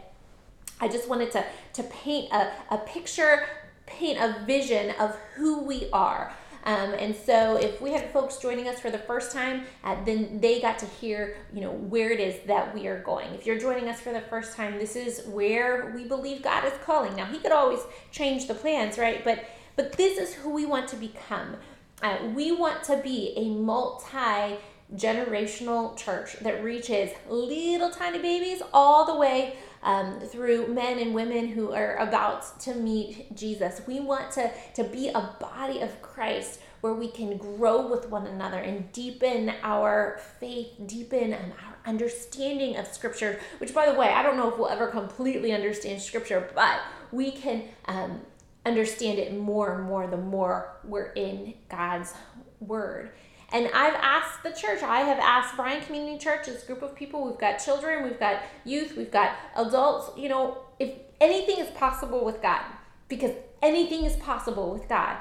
I 0.79 0.87
just 0.87 1.09
wanted 1.09 1.31
to, 1.31 1.45
to 1.73 1.83
paint 1.83 2.31
a, 2.31 2.51
a 2.69 2.77
picture, 2.77 3.47
paint 3.87 4.19
a 4.19 4.43
vision 4.45 4.93
of 4.99 5.15
who 5.35 5.63
we 5.63 5.89
are. 5.91 6.33
Um, 6.63 6.93
and 6.93 7.15
so 7.15 7.55
if 7.55 7.81
we 7.81 7.91
had 7.91 8.11
folks 8.11 8.37
joining 8.37 8.67
us 8.67 8.79
for 8.79 8.91
the 8.91 8.99
first 8.99 9.31
time, 9.31 9.63
uh, 9.83 9.95
then 10.05 10.39
they 10.39 10.61
got 10.61 10.77
to 10.79 10.85
hear, 10.85 11.37
you 11.53 11.61
know, 11.61 11.71
where 11.71 12.11
it 12.11 12.19
is 12.19 12.39
that 12.47 12.73
we 12.73 12.87
are 12.87 13.01
going. 13.01 13.33
If 13.33 13.45
you're 13.45 13.59
joining 13.59 13.89
us 13.89 13.99
for 13.99 14.13
the 14.13 14.21
first 14.21 14.55
time, 14.55 14.77
this 14.77 14.95
is 14.95 15.25
where 15.27 15.91
we 15.95 16.03
believe 16.05 16.43
God 16.43 16.65
is 16.65 16.73
calling. 16.83 17.15
Now, 17.15 17.25
He 17.25 17.39
could 17.39 17.51
always 17.51 17.79
change 18.11 18.47
the 18.47 18.55
plans, 18.55 18.97
right? 18.97 19.23
But 19.23 19.45
but 19.75 19.93
this 19.93 20.17
is 20.17 20.33
who 20.35 20.51
we 20.51 20.65
want 20.65 20.89
to 20.89 20.95
become. 20.95 21.55
Uh, 22.03 22.17
we 22.35 22.51
want 22.51 22.83
to 22.83 22.97
be 22.97 23.33
a 23.37 23.49
multi 23.49 24.57
generational 24.95 25.95
church 25.95 26.37
that 26.41 26.63
reaches 26.63 27.11
little 27.29 27.89
tiny 27.89 28.19
babies 28.19 28.61
all 28.73 29.05
the 29.05 29.15
way 29.15 29.55
um, 29.83 30.19
through 30.19 30.67
men 30.67 30.99
and 30.99 31.13
women 31.13 31.47
who 31.47 31.71
are 31.71 31.95
about 31.97 32.59
to 32.61 32.75
meet 32.75 33.35
Jesus. 33.35 33.81
We 33.87 33.99
want 33.99 34.31
to, 34.33 34.51
to 34.75 34.83
be 34.83 35.09
a 35.09 35.35
body 35.39 35.81
of 35.81 36.01
Christ 36.01 36.59
where 36.81 36.93
we 36.93 37.07
can 37.07 37.37
grow 37.37 37.87
with 37.87 38.09
one 38.09 38.27
another 38.27 38.57
and 38.57 38.91
deepen 38.91 39.53
our 39.63 40.19
faith, 40.39 40.69
deepen 40.85 41.33
our 41.33 41.75
understanding 41.85 42.75
of 42.75 42.87
Scripture, 42.87 43.39
which, 43.59 43.73
by 43.73 43.91
the 43.91 43.97
way, 43.97 44.09
I 44.09 44.23
don't 44.23 44.37
know 44.37 44.49
if 44.49 44.57
we'll 44.57 44.69
ever 44.69 44.87
completely 44.87 45.53
understand 45.53 46.01
Scripture, 46.01 46.49
but 46.55 46.79
we 47.11 47.31
can 47.31 47.63
um, 47.85 48.21
understand 48.65 49.19
it 49.19 49.37
more 49.37 49.75
and 49.75 49.83
more 49.83 50.07
the 50.07 50.17
more 50.17 50.73
we're 50.83 51.11
in 51.11 51.53
God's 51.69 52.13
Word. 52.59 53.11
And 53.53 53.67
I've 53.73 53.95
asked 53.95 54.43
the 54.43 54.51
church, 54.51 54.81
I 54.81 55.01
have 55.01 55.19
asked 55.19 55.57
Bryan 55.57 55.83
Community 55.83 56.17
Church, 56.17 56.45
this 56.45 56.63
group 56.63 56.81
of 56.81 56.95
people, 56.95 57.25
we've 57.25 57.37
got 57.37 57.57
children, 57.57 58.03
we've 58.03 58.19
got 58.19 58.41
youth, 58.63 58.95
we've 58.95 59.11
got 59.11 59.35
adults, 59.55 60.17
you 60.17 60.29
know, 60.29 60.59
if 60.79 60.91
anything 61.19 61.57
is 61.57 61.69
possible 61.71 62.23
with 62.23 62.41
God, 62.41 62.61
because 63.09 63.31
anything 63.61 64.05
is 64.05 64.15
possible 64.15 64.71
with 64.71 64.87
God, 64.87 65.17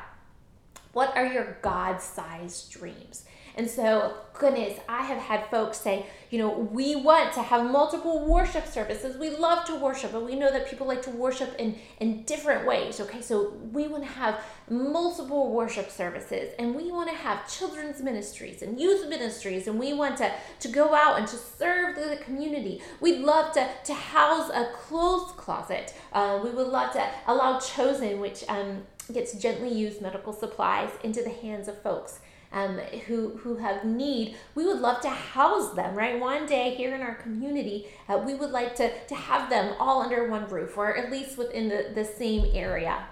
what 0.93 1.17
are 1.17 1.27
your 1.27 1.57
God 1.61 2.01
sized 2.01 2.71
dreams? 2.71 3.25
And 3.57 3.69
so, 3.69 4.15
goodness, 4.39 4.79
I 4.89 5.03
have 5.03 5.19
had 5.19 5.47
folks 5.51 5.79
say, 5.79 6.07
you 6.31 6.39
know, 6.39 6.49
we 6.51 6.95
want 6.95 7.33
to 7.35 7.43
have 7.43 7.69
multiple 7.69 8.25
worship 8.25 8.67
services. 8.67 9.17
We 9.17 9.31
love 9.31 9.67
to 9.67 9.75
worship, 9.75 10.13
but 10.13 10.25
we 10.25 10.37
know 10.37 10.51
that 10.51 10.69
people 10.69 10.87
like 10.87 11.03
to 11.03 11.11
worship 11.11 11.57
in, 11.59 11.77
in 11.99 12.23
different 12.23 12.67
ways. 12.67 13.01
Okay, 13.01 13.21
so 13.21 13.55
we 13.73 13.89
want 13.89 14.05
to 14.05 14.11
have 14.11 14.41
multiple 14.69 15.51
worship 15.53 15.91
services 15.91 16.55
and 16.59 16.75
we 16.75 16.93
want 16.93 17.11
to 17.11 17.17
have 17.17 17.51
children's 17.51 18.01
ministries 18.01 18.63
and 18.63 18.81
youth 18.81 19.09
ministries 19.09 19.67
and 19.67 19.79
we 19.79 19.93
want 19.93 20.17
to, 20.19 20.33
to 20.61 20.69
go 20.69 20.95
out 20.95 21.19
and 21.19 21.27
to 21.27 21.37
serve 21.37 21.97
the 21.97 22.17
community. 22.25 22.81
We'd 23.01 23.21
love 23.21 23.53
to, 23.55 23.69
to 23.85 23.95
house 23.95 24.51
a 24.51 24.71
clothes 24.73 25.33
closet. 25.33 25.93
Uh, 26.13 26.41
we 26.43 26.51
would 26.51 26.69
love 26.69 26.93
to 26.93 27.05
allow 27.27 27.59
Chosen, 27.59 28.21
which 28.21 28.45
um, 28.49 28.83
gets 29.13 29.33
gently 29.35 29.73
used 29.73 30.01
medical 30.01 30.33
supplies, 30.33 30.91
into 31.03 31.23
the 31.23 31.31
hands 31.31 31.67
of 31.67 31.81
folks 31.83 32.21
um, 32.53 32.79
who 33.07 33.37
who 33.39 33.57
have 33.57 33.85
need, 33.85 34.37
we 34.55 34.67
would 34.67 34.81
love 34.81 35.01
to 35.03 35.09
house 35.09 35.75
them. 35.75 35.95
Right, 35.95 36.19
one 36.19 36.47
day 36.47 36.75
here 36.75 36.95
in 36.95 37.01
our 37.01 37.15
community, 37.15 37.87
uh, 38.09 38.23
we 38.25 38.35
would 38.35 38.51
like 38.51 38.75
to 38.77 38.91
to 39.07 39.15
have 39.15 39.51
them 39.51 39.75
all 39.79 40.03
under 40.03 40.29
one 40.29 40.49
roof, 40.49 40.77
or 40.77 40.97
at 40.97 41.11
least 41.11 41.39
within 41.39 41.69
the 41.69 41.93
the 41.95 42.05
same 42.05 42.51
area. 42.55 43.07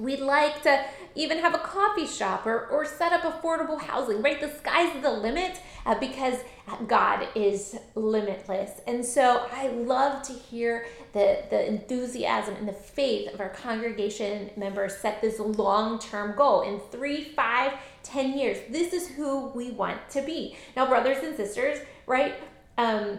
We'd 0.00 0.20
like 0.20 0.62
to 0.62 0.84
even 1.14 1.38
have 1.38 1.54
a 1.54 1.58
coffee 1.58 2.06
shop 2.06 2.46
or, 2.46 2.66
or 2.66 2.84
set 2.84 3.12
up 3.12 3.22
affordable 3.22 3.80
housing, 3.80 4.22
right? 4.22 4.40
The 4.40 4.50
sky's 4.50 5.02
the 5.02 5.10
limit 5.10 5.60
uh, 5.84 5.98
because 5.98 6.38
God 6.86 7.28
is 7.34 7.76
limitless. 7.94 8.80
And 8.86 9.04
so 9.04 9.46
I 9.52 9.68
love 9.68 10.22
to 10.22 10.32
hear 10.32 10.86
the, 11.12 11.44
the 11.50 11.66
enthusiasm 11.66 12.54
and 12.56 12.68
the 12.68 12.72
faith 12.72 13.32
of 13.34 13.40
our 13.40 13.48
congregation 13.50 14.50
members 14.56 14.96
set 14.96 15.20
this 15.20 15.38
long 15.38 15.98
term 15.98 16.36
goal 16.36 16.62
in 16.62 16.80
three, 16.90 17.24
five, 17.24 17.72
ten 18.02 18.38
years. 18.38 18.58
This 18.70 18.92
is 18.92 19.08
who 19.08 19.48
we 19.48 19.72
want 19.72 20.08
to 20.10 20.22
be. 20.22 20.56
Now, 20.76 20.86
brothers 20.86 21.18
and 21.22 21.36
sisters, 21.36 21.78
right? 22.06 22.34
Um, 22.78 23.18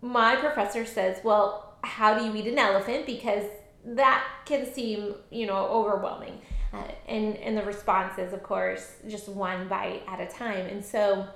my 0.00 0.36
professor 0.36 0.84
says, 0.84 1.18
well, 1.24 1.76
how 1.82 2.18
do 2.18 2.24
you 2.24 2.34
eat 2.34 2.46
an 2.46 2.58
elephant? 2.58 3.06
Because 3.06 3.44
that 3.84 4.24
can 4.44 4.70
seem, 4.72 5.14
you 5.30 5.46
know, 5.46 5.66
overwhelming. 5.68 6.40
Uh, 6.72 6.82
and 7.06 7.36
and 7.36 7.56
the 7.56 7.62
response 7.62 8.18
is, 8.18 8.32
of 8.32 8.42
course, 8.42 8.96
just 9.08 9.28
one 9.28 9.68
bite 9.68 10.02
at 10.06 10.20
a 10.20 10.26
time. 10.26 10.66
And 10.66 10.84
so 10.84 11.26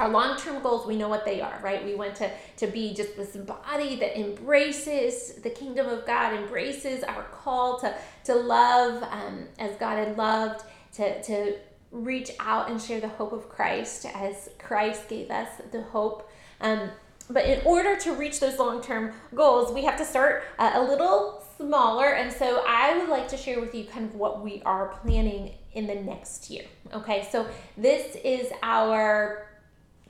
our 0.00 0.08
long-term 0.08 0.62
goals 0.62 0.86
we 0.86 0.96
know 0.96 1.08
what 1.08 1.26
they 1.26 1.42
are 1.42 1.60
right 1.62 1.84
we 1.84 1.94
want 1.94 2.14
to 2.14 2.30
to 2.56 2.66
be 2.66 2.94
just 2.94 3.16
this 3.16 3.36
body 3.36 3.96
that 3.96 4.18
embraces 4.18 5.34
the 5.42 5.50
kingdom 5.50 5.86
of 5.86 6.06
god 6.06 6.32
embraces 6.34 7.04
our 7.04 7.22
call 7.24 7.78
to 7.78 7.94
to 8.24 8.34
love 8.34 9.02
um, 9.02 9.46
as 9.58 9.76
god 9.76 9.98
had 9.98 10.16
loved 10.16 10.64
to 10.92 11.22
to 11.22 11.54
reach 11.90 12.30
out 12.40 12.70
and 12.70 12.80
share 12.80 13.00
the 13.00 13.08
hope 13.08 13.32
of 13.32 13.48
christ 13.50 14.06
as 14.14 14.48
christ 14.58 15.06
gave 15.08 15.30
us 15.30 15.48
the 15.70 15.82
hope 15.82 16.30
um, 16.62 16.88
but 17.30 17.44
in 17.44 17.60
order 17.64 17.96
to 17.96 18.12
reach 18.12 18.40
those 18.40 18.58
long-term 18.58 19.12
goals 19.34 19.72
we 19.72 19.84
have 19.84 19.96
to 19.96 20.04
start 20.04 20.42
uh, 20.58 20.72
a 20.74 20.82
little 20.82 21.44
smaller 21.56 22.14
and 22.14 22.32
so 22.32 22.62
i 22.66 22.96
would 22.98 23.08
like 23.08 23.28
to 23.28 23.36
share 23.36 23.60
with 23.60 23.74
you 23.74 23.84
kind 23.84 24.04
of 24.04 24.14
what 24.14 24.42
we 24.42 24.62
are 24.64 24.88
planning 25.02 25.52
in 25.72 25.86
the 25.86 25.94
next 25.94 26.50
year 26.50 26.64
okay 26.92 27.26
so 27.30 27.46
this 27.76 28.16
is 28.24 28.50
our 28.62 29.46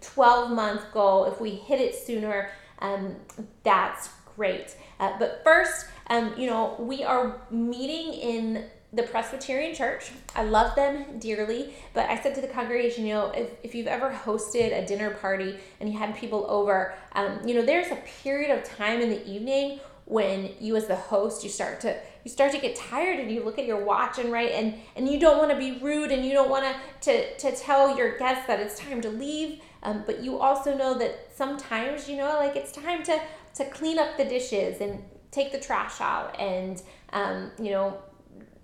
12 0.00 0.50
month 0.50 0.82
goal. 0.92 1.24
If 1.24 1.40
we 1.40 1.50
hit 1.50 1.80
it 1.80 1.94
sooner, 1.94 2.50
um, 2.80 3.16
that's 3.62 4.10
great. 4.36 4.76
Uh, 4.98 5.18
but 5.18 5.42
first, 5.44 5.86
um, 6.08 6.34
you 6.36 6.46
know, 6.46 6.76
we 6.78 7.04
are 7.04 7.40
meeting 7.50 8.12
in 8.14 8.64
the 8.92 9.02
Presbyterian 9.04 9.74
Church. 9.74 10.10
I 10.34 10.42
love 10.42 10.74
them 10.74 11.18
dearly, 11.18 11.74
but 11.94 12.08
I 12.10 12.20
said 12.20 12.34
to 12.34 12.40
the 12.40 12.48
congregation, 12.48 13.06
you 13.06 13.14
know, 13.14 13.30
if, 13.30 13.50
if 13.62 13.74
you've 13.74 13.86
ever 13.86 14.10
hosted 14.10 14.76
a 14.76 14.84
dinner 14.84 15.10
party 15.10 15.56
and 15.80 15.92
you 15.92 15.98
had 15.98 16.16
people 16.16 16.46
over, 16.48 16.94
um, 17.12 17.38
you 17.46 17.54
know, 17.54 17.62
there's 17.62 17.90
a 17.90 17.98
period 18.22 18.56
of 18.56 18.64
time 18.64 19.00
in 19.00 19.10
the 19.10 19.26
evening 19.28 19.80
when 20.06 20.50
you 20.58 20.74
as 20.74 20.88
the 20.88 20.96
host 20.96 21.44
you 21.44 21.50
start 21.50 21.80
to 21.80 21.96
you 22.24 22.30
start 22.30 22.50
to 22.50 22.58
get 22.58 22.74
tired 22.74 23.20
and 23.20 23.30
you 23.30 23.44
look 23.44 23.60
at 23.60 23.64
your 23.64 23.84
watch 23.84 24.18
and 24.18 24.32
right 24.32 24.50
and 24.50 24.74
and 24.96 25.08
you 25.08 25.20
don't 25.20 25.38
want 25.38 25.52
to 25.52 25.56
be 25.56 25.78
rude 25.78 26.10
and 26.10 26.26
you 26.26 26.32
don't 26.32 26.50
want 26.50 26.64
to 27.00 27.36
to 27.36 27.54
tell 27.54 27.96
your 27.96 28.18
guests 28.18 28.44
that 28.48 28.58
it's 28.58 28.76
time 28.76 29.00
to 29.00 29.08
leave 29.08 29.60
um, 29.82 30.02
but 30.06 30.22
you 30.22 30.38
also 30.38 30.76
know 30.76 30.98
that 30.98 31.30
sometimes, 31.34 32.08
you 32.08 32.16
know, 32.16 32.36
like 32.38 32.56
it's 32.56 32.72
time 32.72 33.02
to, 33.04 33.20
to 33.54 33.64
clean 33.66 33.98
up 33.98 34.16
the 34.16 34.24
dishes 34.24 34.80
and 34.80 35.02
take 35.30 35.52
the 35.52 35.60
trash 35.60 36.00
out 36.00 36.38
and, 36.38 36.82
um, 37.12 37.50
you 37.58 37.70
know, 37.70 37.98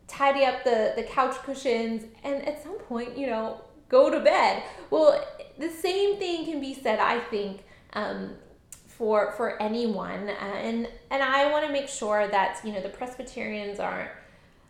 tidy 0.09 0.45
up 0.45 0.65
the, 0.65 0.93
the 0.97 1.03
couch 1.03 1.37
cushions 1.43 2.05
and 2.25 2.47
at 2.47 2.63
some 2.63 2.79
point, 2.79 3.17
you 3.17 3.27
know, 3.27 3.61
go 3.89 4.11
to 4.11 4.21
bed. 4.21 4.63
Well, 4.91 5.25
the 5.59 5.71
same 5.71 6.19
thing 6.19 6.45
can 6.45 6.61
be 6.61 6.75
said, 6.75 6.99
I 6.99 7.21
think, 7.21 7.65
um, 7.93 8.35
for 8.87 9.33
for 9.33 9.61
anyone, 9.61 10.29
uh, 10.29 10.33
and 10.33 10.89
and 11.11 11.23
I 11.23 11.51
want 11.51 11.67
to 11.67 11.73
make 11.73 11.87
sure 11.87 12.27
that 12.29 12.61
you 12.65 12.73
know 12.73 12.81
the 12.81 12.89
Presbyterians 12.89 13.79
aren't 13.79 14.11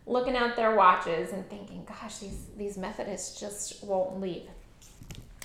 looking 0.05 0.35
at 0.35 0.57
their 0.57 0.75
watches 0.75 1.31
and 1.31 1.49
thinking, 1.49 1.85
"Gosh, 1.87 2.17
these 2.17 2.47
these 2.57 2.77
Methodists 2.77 3.39
just 3.39 3.83
won't 3.85 4.19
leave." 4.19 4.49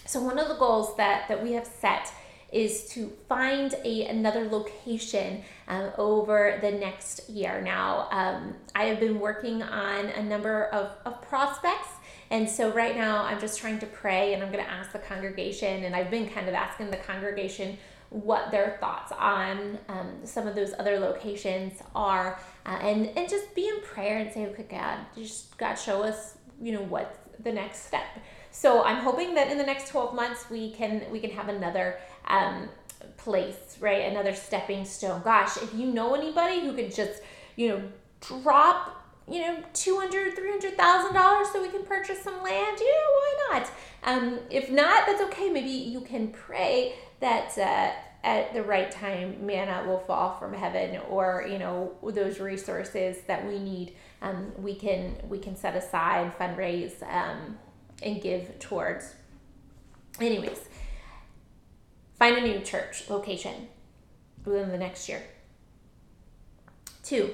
So 0.05 0.21
one 0.21 0.39
of 0.39 0.49
the 0.49 0.57
goals 0.57 0.97
that, 0.97 1.29
that 1.29 1.43
we 1.43 1.53
have 1.53 1.67
set 1.67 2.13
is 2.53 2.89
to 2.91 3.11
find 3.29 3.75
a 3.85 4.07
another 4.07 4.45
location 4.49 5.43
um, 5.69 5.91
over 5.97 6.59
the 6.61 6.71
next 6.71 7.29
year. 7.29 7.61
Now, 7.63 8.09
um, 8.11 8.55
I 8.75 8.85
have 8.85 9.01
been 9.01 9.19
working 9.19 9.63
on 9.63 10.07
a 10.07 10.23
number 10.23 10.67
of, 10.67 10.91
of 11.07 11.23
prospects. 11.23 11.89
And 12.31 12.49
so 12.49 12.71
right 12.73 12.97
now 12.97 13.25
I'm 13.25 13.41
just 13.41 13.59
trying 13.59 13.79
to 13.81 13.87
pray 13.87 14.33
and 14.33 14.43
I'm 14.43 14.51
going 14.51 14.65
to 14.65 14.71
ask 14.71 14.93
the 14.93 14.99
congregation, 14.99 15.85
and 15.85 15.95
I've 15.95 16.11
been 16.11 16.29
kind 16.29 16.49
of 16.49 16.55
asking 16.55 16.91
the 16.91 16.97
congregation 16.97 17.77
what 18.09 18.51
their 18.51 18.77
thoughts 18.81 19.11
on 19.13 19.79
um, 19.89 20.21
some 20.25 20.47
of 20.47 20.55
those 20.55 20.75
other 20.79 20.99
locations 20.99 21.83
are, 21.95 22.39
uh, 22.67 22.79
and 22.83 23.07
and 23.17 23.29
just 23.29 23.55
be 23.55 23.69
in 23.69 23.81
prayer 23.81 24.19
and 24.19 24.33
say, 24.33 24.47
okay, 24.47 24.67
God, 24.69 24.99
just 25.17 25.57
God, 25.57 25.75
show 25.75 26.03
us, 26.03 26.37
you 26.61 26.73
know, 26.73 26.83
what's 26.83 27.19
the 27.43 27.53
next 27.53 27.87
step. 27.87 28.05
So 28.53 28.85
I'm 28.85 28.99
hoping 28.99 29.35
that 29.35 29.51
in 29.51 29.59
the 29.59 29.65
next 29.65 29.89
12 29.89 30.15
months 30.15 30.49
we 30.49 30.71
can 30.71 31.03
we 31.11 31.19
can 31.19 31.31
have 31.31 31.49
another 31.49 31.99
um, 32.27 32.69
place, 33.17 33.77
right? 33.81 34.03
Another 34.11 34.35
stepping 34.35 34.85
stone. 34.85 35.23
Gosh, 35.23 35.57
if 35.57 35.75
you 35.75 35.87
know 35.87 36.15
anybody 36.15 36.61
who 36.61 36.73
could 36.75 36.95
just, 36.95 37.23
you 37.57 37.69
know, 37.69 37.83
drop 38.21 39.03
you 39.29 39.41
know, 39.41 39.63
two 39.73 39.99
hundred, 39.99 40.35
three 40.35 40.51
hundred 40.51 40.77
thousand 40.77 41.15
dollars 41.15 41.49
so 41.53 41.63
we 41.63 41.69
can 41.69 41.85
purchase 41.85 42.21
some 42.23 42.43
land. 42.43 42.79
Know, 42.79 42.87
why 42.87 43.37
not? 43.51 43.71
Um, 44.05 44.41
if 44.51 44.71
not, 44.71 45.07
that's 45.07 45.23
okay. 45.23 45.49
Maybe 45.49 45.71
you 45.71 46.01
can 46.01 46.29
pray 46.29 46.95
that 47.21 47.57
uh, 47.57 47.93
at 48.25 48.53
the 48.53 48.63
right 48.63 48.91
time, 48.91 49.47
manna 49.47 49.85
will 49.87 50.01
fall 50.01 50.37
from 50.39 50.53
heaven, 50.53 51.01
or 51.09 51.47
you 51.49 51.59
know, 51.59 51.93
those 52.03 52.41
resources 52.41 53.19
that 53.27 53.47
we 53.47 53.59
need, 53.59 53.95
um, 54.23 54.53
we 54.59 54.75
can 54.75 55.17
we 55.29 55.39
can 55.39 55.57
set 55.57 55.77
aside, 55.77 56.37
fundraise, 56.39 57.03
um, 57.03 57.59
and 58.03 58.21
give 58.21 58.59
towards. 58.59 59.15
Anyways, 60.21 60.59
find 62.19 62.37
a 62.37 62.41
new 62.41 62.61
church 62.61 63.09
location 63.09 63.69
within 64.45 64.71
the 64.71 64.79
next 64.79 65.09
year. 65.09 65.23
Two, 67.03 67.31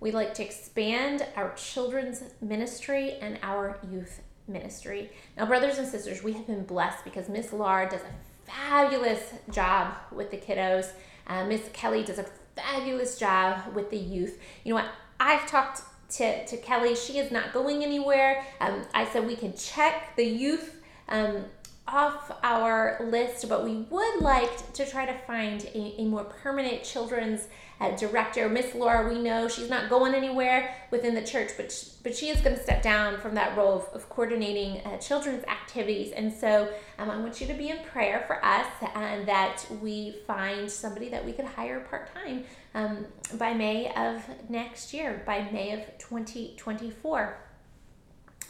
we 0.00 0.10
like 0.10 0.34
to 0.34 0.42
expand 0.42 1.26
our 1.36 1.54
children's 1.54 2.22
ministry 2.40 3.12
and 3.20 3.38
our 3.42 3.78
youth 3.90 4.20
ministry. 4.48 5.10
Now, 5.36 5.46
brothers 5.46 5.78
and 5.78 5.86
sisters, 5.86 6.22
we 6.22 6.32
have 6.32 6.46
been 6.46 6.64
blessed 6.64 7.04
because 7.04 7.28
Miss 7.28 7.52
Laura 7.52 7.88
does 7.88 8.00
a 8.00 8.50
fabulous 8.50 9.34
job 9.50 9.94
with 10.10 10.30
the 10.30 10.36
kiddos. 10.36 10.90
Uh, 11.26 11.44
Miss 11.44 11.62
Kelly 11.72 12.02
does 12.02 12.18
a 12.18 12.26
fabulous 12.56 13.18
job 13.18 13.74
with 13.74 13.90
the 13.90 13.96
youth. 13.96 14.40
You 14.64 14.74
know 14.74 14.82
what? 14.82 14.90
I've 15.20 15.46
talked 15.46 15.82
to, 16.16 16.46
to 16.46 16.56
Kelly. 16.56 16.94
She 16.94 17.18
is 17.18 17.30
not 17.30 17.52
going 17.52 17.82
anywhere. 17.82 18.44
Um, 18.60 18.82
I 18.94 19.06
said 19.06 19.26
we 19.26 19.36
can 19.36 19.54
check 19.54 20.14
the 20.16 20.24
youth 20.24 20.82
um, 21.08 21.44
off 21.86 22.30
our 22.42 22.98
list, 23.10 23.48
but 23.48 23.64
we 23.64 23.86
would 23.90 24.20
like 24.20 24.72
to 24.72 24.86
try 24.86 25.04
to 25.04 25.14
find 25.26 25.64
a, 25.74 26.00
a 26.00 26.04
more 26.04 26.24
permanent 26.24 26.84
children's 26.84 27.48
uh, 27.80 27.90
director. 27.96 28.48
Miss 28.48 28.74
Laura, 28.74 29.12
we 29.12 29.20
know 29.20 29.48
she's 29.48 29.68
not 29.68 29.90
going 29.90 30.14
anywhere 30.14 30.74
within 30.92 31.14
the 31.14 31.22
church, 31.22 31.50
but 31.56 31.72
she, 31.72 31.90
but 32.04 32.14
she 32.14 32.28
is 32.28 32.40
going 32.40 32.56
to 32.56 32.62
step 32.62 32.82
down 32.82 33.18
from 33.18 33.34
that 33.34 33.56
role 33.56 33.74
of, 33.74 33.88
of 33.94 34.08
coordinating 34.08 34.80
uh, 34.86 34.96
children's 34.98 35.44
activities. 35.44 36.12
And 36.12 36.32
so 36.32 36.68
um, 36.98 37.10
I 37.10 37.18
want 37.18 37.40
you 37.40 37.48
to 37.48 37.54
be 37.54 37.70
in 37.70 37.78
prayer 37.84 38.22
for 38.28 38.42
us 38.44 38.66
and 38.94 39.26
that 39.26 39.66
we 39.80 40.16
find 40.26 40.70
somebody 40.70 41.08
that 41.08 41.24
we 41.24 41.32
could 41.32 41.46
hire 41.46 41.80
part 41.80 42.14
time 42.14 42.44
um, 42.74 43.06
by 43.34 43.52
May 43.52 43.92
of 43.94 44.22
next 44.48 44.94
year, 44.94 45.22
by 45.26 45.48
May 45.50 45.72
of 45.72 45.80
2024. 45.98 47.36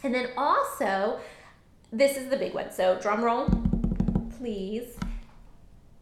And 0.03 0.13
then 0.13 0.29
also, 0.37 1.19
this 1.93 2.17
is 2.17 2.27
the 2.27 2.35
big 2.35 2.53
one. 2.55 2.71
So, 2.71 2.99
drum 2.99 3.23
roll, 3.23 3.47
please. 4.37 4.97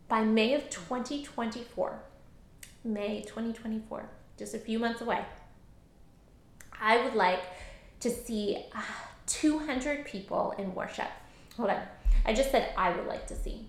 By 0.07 0.23
May 0.23 0.53
of 0.53 0.69
2024, 0.69 1.99
May 2.83 3.21
2024, 3.21 4.09
just 4.37 4.55
a 4.55 4.59
few 4.59 4.79
months 4.79 5.01
away, 5.01 5.25
I 6.81 7.03
would 7.03 7.13
like 7.13 7.43
to 7.99 8.09
see 8.09 8.65
uh, 8.73 8.81
200 9.27 10.05
people 10.05 10.53
in 10.57 10.73
worship. 10.73 11.07
Hold 11.57 11.69
on. 11.69 11.81
I 12.25 12.33
just 12.33 12.51
said 12.51 12.73
I 12.77 12.95
would 12.95 13.07
like 13.07 13.27
to 13.27 13.35
see. 13.35 13.67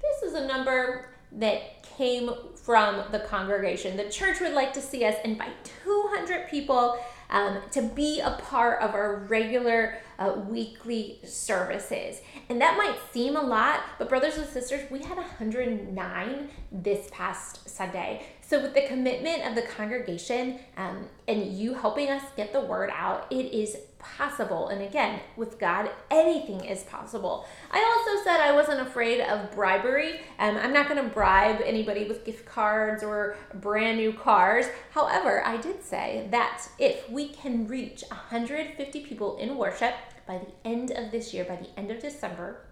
This 0.00 0.30
is 0.30 0.34
a 0.34 0.46
number 0.46 1.10
that 1.32 1.82
came 1.82 2.30
from 2.56 3.04
the 3.10 3.20
congregation. 3.20 3.96
The 3.96 4.10
church 4.10 4.40
would 4.40 4.52
like 4.52 4.72
to 4.74 4.80
see 4.80 5.04
us 5.04 5.16
invite 5.24 5.52
200 5.84 6.48
people 6.48 6.98
um, 7.32 7.58
to 7.72 7.82
be 7.82 8.20
a 8.20 8.30
part 8.42 8.80
of 8.80 8.94
our 8.94 9.16
regular 9.28 9.98
uh, 10.18 10.34
weekly 10.46 11.18
services. 11.24 12.20
And 12.48 12.60
that 12.60 12.76
might 12.76 12.96
seem 13.12 13.36
a 13.36 13.42
lot, 13.42 13.80
but 13.98 14.08
brothers 14.08 14.36
and 14.36 14.46
sisters, 14.46 14.88
we 14.90 15.00
had 15.00 15.16
109 15.16 16.48
this 16.70 17.08
past 17.10 17.68
Sunday. 17.68 18.24
So, 18.40 18.60
with 18.60 18.74
the 18.74 18.82
commitment 18.82 19.46
of 19.46 19.54
the 19.54 19.62
congregation 19.62 20.58
um, 20.76 21.08
and 21.26 21.52
you 21.52 21.72
helping 21.72 22.10
us 22.10 22.22
get 22.36 22.52
the 22.52 22.60
word 22.60 22.90
out, 22.94 23.26
it 23.30 23.46
is 23.46 23.78
possible. 24.02 24.68
And 24.68 24.82
again, 24.82 25.20
with 25.36 25.58
God, 25.58 25.90
anything 26.10 26.64
is 26.64 26.82
possible. 26.84 27.46
I 27.70 27.78
also 27.78 28.24
said 28.24 28.40
I 28.40 28.52
wasn't 28.52 28.80
afraid 28.80 29.20
of 29.20 29.50
bribery. 29.52 30.20
Um, 30.38 30.56
I'm 30.56 30.72
not 30.72 30.88
going 30.88 31.02
to 31.02 31.08
bribe 31.08 31.60
anybody 31.64 32.04
with 32.04 32.24
gift 32.24 32.46
cards 32.46 33.02
or 33.02 33.36
brand 33.54 33.98
new 33.98 34.12
cars. 34.12 34.66
However, 34.90 35.46
I 35.46 35.56
did 35.56 35.82
say 35.82 36.28
that 36.30 36.66
if 36.78 37.08
we 37.10 37.28
can 37.28 37.66
reach 37.66 38.04
150 38.08 39.00
people 39.00 39.36
in 39.38 39.56
worship 39.56 39.94
by 40.26 40.38
the 40.38 40.68
end 40.68 40.90
of 40.90 41.10
this 41.10 41.32
year, 41.32 41.44
by 41.44 41.56
the 41.56 41.78
end 41.78 41.90
of 41.90 42.00
December, 42.00 42.66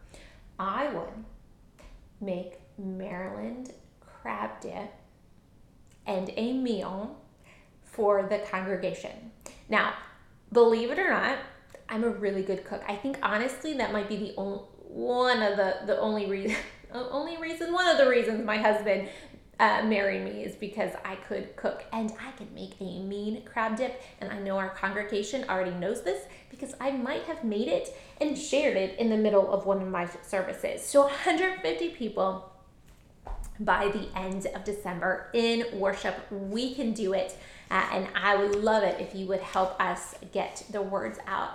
I 0.58 0.88
would 0.92 1.24
make 2.20 2.60
Maryland 2.78 3.72
crab 4.00 4.60
dip 4.60 4.92
and 6.06 6.30
a 6.36 6.52
meal 6.52 7.16
for 7.82 8.22
the 8.22 8.38
congregation. 8.38 9.32
Now, 9.68 9.94
believe 10.52 10.90
it 10.90 10.98
or 10.98 11.10
not, 11.10 11.38
I'm 11.88 12.04
a 12.04 12.10
really 12.10 12.42
good 12.42 12.64
cook. 12.64 12.82
I 12.88 12.96
think 12.96 13.18
honestly 13.22 13.74
that 13.74 13.92
might 13.92 14.08
be 14.08 14.16
the 14.16 14.34
only 14.36 14.60
one 14.90 15.40
of 15.42 15.56
the 15.56 15.76
the 15.86 15.98
only 16.00 16.26
reason 16.26 16.56
only 16.92 17.36
reason 17.36 17.72
one 17.72 17.86
of 17.86 17.96
the 17.96 18.08
reasons 18.08 18.44
my 18.44 18.58
husband 18.58 19.08
uh, 19.60 19.82
married 19.84 20.24
me 20.24 20.42
is 20.42 20.56
because 20.56 20.92
I 21.04 21.16
could 21.16 21.54
cook 21.54 21.84
and 21.92 22.12
I 22.18 22.32
can 22.32 22.52
make 22.54 22.72
a 22.80 23.00
mean 23.02 23.42
crab 23.44 23.76
dip. 23.76 24.02
And 24.20 24.32
I 24.32 24.38
know 24.38 24.56
our 24.56 24.70
congregation 24.70 25.44
already 25.50 25.72
knows 25.72 26.02
this 26.02 26.24
because 26.50 26.74
I 26.80 26.92
might 26.92 27.24
have 27.24 27.44
made 27.44 27.68
it 27.68 27.94
and 28.22 28.36
shared 28.36 28.78
it 28.78 28.98
in 28.98 29.10
the 29.10 29.18
middle 29.18 29.52
of 29.52 29.66
one 29.66 29.82
of 29.82 29.88
my 29.88 30.08
services. 30.22 30.82
So 30.82 31.02
150 31.02 31.90
people 31.90 32.50
by 33.60 33.88
the 33.88 34.08
end 34.18 34.46
of 34.54 34.64
December 34.64 35.28
in 35.34 35.66
worship. 35.78 36.16
We 36.30 36.74
can 36.74 36.92
do 36.92 37.12
it. 37.12 37.36
Uh, 37.70 37.88
and 37.92 38.08
I 38.14 38.36
would 38.36 38.56
love 38.56 38.82
it 38.82 39.00
if 39.00 39.14
you 39.14 39.26
would 39.26 39.40
help 39.40 39.80
us 39.80 40.14
get 40.32 40.64
the 40.70 40.82
words 40.82 41.18
out. 41.26 41.50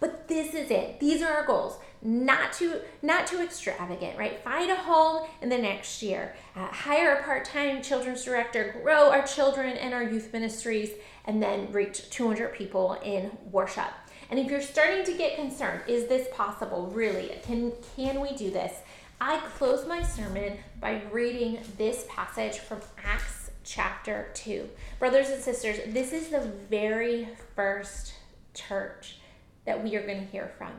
But 0.00 0.28
this 0.28 0.54
is 0.54 0.70
it. 0.70 0.98
These 0.98 1.22
are 1.22 1.30
our 1.30 1.46
goals. 1.46 1.78
Not 2.02 2.54
too 2.54 2.80
not 3.02 3.26
too 3.26 3.42
extravagant, 3.42 4.18
right? 4.18 4.42
Find 4.42 4.70
a 4.70 4.76
home 4.76 5.28
in 5.42 5.50
the 5.50 5.58
next 5.58 6.02
year. 6.02 6.34
Uh, 6.56 6.66
hire 6.66 7.16
a 7.16 7.22
part-time 7.22 7.82
children's 7.82 8.24
director. 8.24 8.80
Grow 8.82 9.10
our 9.10 9.22
children 9.26 9.76
and 9.76 9.92
our 9.92 10.02
youth 10.02 10.32
ministries, 10.32 10.90
and 11.26 11.42
then 11.42 11.70
reach 11.70 12.08
200 12.08 12.54
people 12.54 12.94
in 13.04 13.30
worship. 13.50 13.92
And 14.30 14.38
if 14.38 14.50
you're 14.50 14.62
starting 14.62 15.04
to 15.04 15.12
get 15.12 15.36
concerned, 15.36 15.82
is 15.86 16.06
this 16.06 16.28
possible? 16.34 16.86
Really? 16.86 17.32
Can 17.42 17.72
can 17.94 18.20
we 18.20 18.32
do 18.34 18.50
this? 18.50 18.72
I 19.20 19.38
close 19.58 19.86
my 19.86 20.02
sermon 20.02 20.56
by 20.80 21.02
reading 21.12 21.58
this 21.76 22.06
passage 22.08 22.58
from 22.60 22.80
Acts 23.04 23.29
chapter 23.70 24.30
2. 24.34 24.68
Brothers 24.98 25.28
and 25.28 25.40
sisters, 25.40 25.78
this 25.88 26.12
is 26.12 26.28
the 26.28 26.52
very 26.68 27.28
first 27.54 28.14
church 28.52 29.18
that 29.64 29.82
we 29.82 29.94
are 29.94 30.04
going 30.04 30.20
to 30.20 30.32
hear 30.32 30.52
from. 30.58 30.72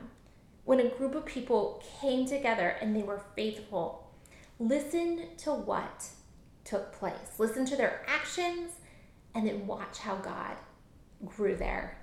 When 0.65 0.81
a 0.81 0.89
group 0.89 1.15
of 1.15 1.25
people 1.25 1.81
came 2.01 2.25
together 2.25 2.75
and 2.81 2.93
they 2.93 3.03
were 3.03 3.23
faithful, 3.35 4.11
listen 4.59 5.29
to 5.37 5.51
what 5.53 6.07
took 6.65 6.91
place. 6.91 7.39
Listen 7.39 7.65
to 7.65 7.77
their 7.77 8.03
actions 8.07 8.73
and 9.33 9.47
then 9.47 9.65
watch 9.65 9.99
how 9.99 10.15
God 10.15 10.57
grew 11.25 11.55
their 11.55 11.97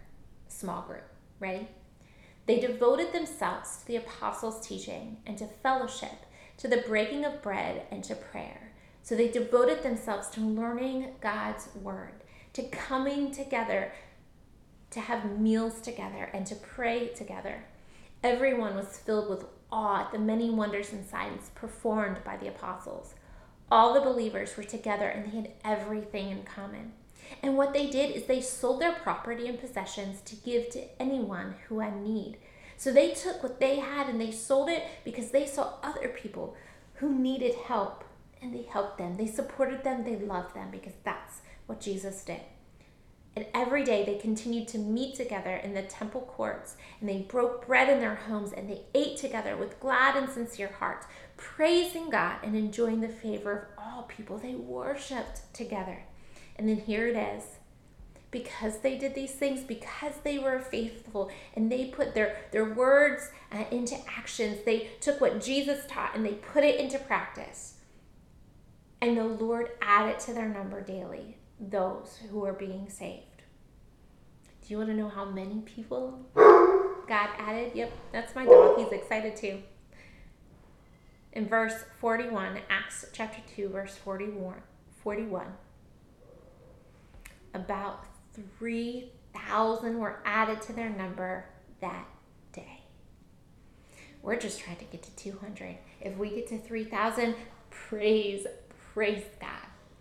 small 0.49 0.83
group. 0.83 1.04
Ready? 1.38 1.68
They 2.47 2.61
devoted 2.61 3.12
themselves 3.12 3.76
to 3.80 3.87
the 3.87 3.97
apostles' 3.97 4.66
teaching 4.66 5.18
and 5.26 5.37
to 5.37 5.47
fellowship 5.47 6.25
to 6.59 6.68
the 6.68 6.78
breaking 6.88 7.25
of 7.25 7.40
bread, 7.40 7.87
and 7.90 8.02
to 8.04 8.16
prayer. 8.16 8.68
So 9.09 9.17
they 9.17 9.29
devoted 9.29 9.83
themselves 9.83 10.29
to 10.33 10.43
learning 10.43 11.15
God's 11.23 11.71
word, 11.75 12.12
to 12.53 12.62
coming 12.65 13.33
together, 13.33 13.91
to 14.91 15.00
have 15.00 15.38
meals 15.41 15.81
together, 15.81 16.29
and 16.35 16.47
to 16.47 16.55
pray 16.55 17.09
together. 17.09 17.65
Everyone 18.23 18.77
was 18.77 18.99
filled 18.99 19.31
with 19.31 19.47
awe 19.73 20.03
at 20.05 20.12
the 20.12 20.19
many 20.19 20.50
wonders 20.50 20.93
and 20.93 21.07
signs 21.07 21.49
performed 21.55 22.23
by 22.23 22.37
the 22.37 22.49
apostles. 22.49 23.15
All 23.71 23.95
the 23.95 24.03
believers 24.03 24.59
were 24.59 24.62
together 24.62 25.09
and 25.09 25.25
they 25.25 25.37
had 25.37 25.53
everything 25.65 26.31
in 26.31 26.43
common. 26.43 26.93
And 27.43 27.57
what 27.57 27.73
they 27.73 27.88
did 27.88 28.15
is 28.15 28.25
they 28.25 28.43
sold 28.43 28.79
their 28.79 28.93
property 28.93 29.49
and 29.49 29.59
possessions 29.59 30.21
to 30.21 30.37
give 30.37 30.69
to 30.73 30.85
anyone 31.00 31.55
who 31.69 31.81
had 31.81 31.97
need. 31.97 32.37
So 32.77 32.93
they 32.93 33.12
took 33.12 33.43
what 33.43 33.59
they 33.59 33.77
had 33.77 34.11
and 34.11 34.21
they 34.21 34.33
sold 34.33 34.69
it 34.69 34.83
because 35.03 35.31
they 35.31 35.47
saw 35.47 35.77
other 35.83 36.09
people 36.09 36.55
who 36.97 37.19
needed 37.19 37.55
help 37.55 38.05
and 38.42 38.54
they 38.54 38.62
helped 38.62 38.99
them. 38.99 39.16
They 39.16 39.26
supported 39.26 39.85
them, 39.85 40.04
they 40.04 40.16
loved 40.16 40.54
them 40.54 40.68
because 40.71 40.95
that's 41.04 41.40
what 41.66 41.80
Jesus 41.80 42.23
did. 42.25 42.40
And 43.37 43.47
every 43.54 43.85
day 43.85 44.04
they 44.04 44.16
continued 44.16 44.66
to 44.68 44.78
meet 44.78 45.14
together 45.14 45.54
in 45.57 45.75
the 45.75 45.83
temple 45.83 46.23
courts 46.23 46.76
and 47.00 47.09
they 47.09 47.18
broke 47.18 47.66
bread 47.66 47.88
in 47.88 48.00
their 48.00 48.16
homes 48.16 48.52
and 48.52 48.68
they 48.68 48.83
ate 48.95 49.16
together 49.16 49.57
with 49.57 49.78
glad 49.78 50.16
and 50.16 50.28
sincere 50.28 50.73
hearts, 50.78 51.07
praising 51.37 52.11
God 52.11 52.38
and 52.42 52.57
enjoying 52.57 53.00
the 53.00 53.08
favor 53.08 53.52
of 53.52 53.84
all 53.84 54.02
people. 54.04 54.39
They 54.39 54.56
worshiped 54.56 55.54
together. 55.54 56.02
And 56.56 56.69
then 56.69 56.78
here 56.78 57.06
it 57.06 57.17
is 57.17 57.45
because 58.30 58.78
they 58.78 58.99
did 58.99 59.15
these 59.15 59.32
things, 59.32 59.63
because 59.63 60.15
they 60.23 60.39
were 60.39 60.58
faithful 60.58 61.30
and 61.54 61.71
they 61.71 61.86
put 61.86 62.15
their, 62.15 62.39
their 62.50 62.75
words 62.75 63.30
uh, 63.52 63.65
into 63.71 63.97
actions, 64.08 64.58
they 64.65 64.91
took 65.00 65.21
what 65.21 65.41
Jesus 65.41 65.84
taught 65.89 66.15
and 66.15 66.26
they 66.26 66.34
put 66.34 66.65
it 66.65 66.80
into 66.80 66.99
practice. 66.99 67.75
And 69.00 69.17
the 69.17 69.25
Lord 69.25 69.71
added 69.80 70.19
to 70.21 70.34
their 70.34 70.49
number 70.49 70.80
daily 70.80 71.39
those 71.61 72.19
who 72.30 72.45
are 72.45 72.52
being 72.52 72.89
saved. 72.89 73.25
Do 74.63 74.75
you 74.75 74.78
want 74.78 74.91
to 74.91 74.97
know 74.97 75.08
how 75.08 75.25
many 75.25 75.61
people 75.61 76.26
God 76.34 77.30
added? 77.39 77.73
Yep, 77.75 77.93
that's 78.13 78.34
my 78.34 78.45
dog. 78.45 78.78
He's 78.78 78.93
excited 78.93 79.37
too. 79.37 79.63
In 81.32 81.47
verse 81.47 81.84
41, 82.00 82.58
Acts 82.69 83.04
chapter 83.13 83.41
2, 83.54 83.69
verse 83.69 83.97
41, 83.97 84.56
41 85.02 85.47
about 87.54 88.04
3,000 88.58 89.99
were 89.99 90.21
added 90.25 90.61
to 90.63 90.73
their 90.73 90.91
number 90.91 91.47
that 91.80 92.06
day. 92.52 92.82
We're 94.23 94.39
just 94.39 94.61
trying 94.61 94.76
to 94.76 94.84
get 94.84 95.02
to 95.04 95.17
200. 95.17 95.76
If 96.00 96.17
we 96.17 96.30
get 96.30 96.49
to 96.49 96.58
3,000, 96.58 97.34
praise, 97.71 98.47
praise 98.99 99.23
God. 99.41 99.50